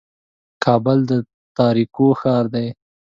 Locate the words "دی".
2.53-2.67